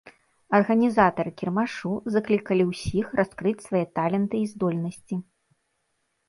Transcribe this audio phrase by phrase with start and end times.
[0.59, 5.15] Арганізатары кірмашу заклікалі ўсіх раскрыць свае таленты і здольнасці.